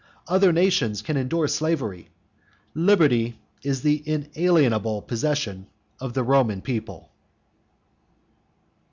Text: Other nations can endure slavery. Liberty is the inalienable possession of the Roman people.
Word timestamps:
Other 0.27 0.51
nations 0.51 1.03
can 1.03 1.15
endure 1.15 1.47
slavery. 1.47 2.09
Liberty 2.73 3.37
is 3.61 3.83
the 3.83 4.01
inalienable 4.03 5.03
possession 5.03 5.67
of 5.99 6.13
the 6.15 6.23
Roman 6.23 6.63
people. 6.63 7.11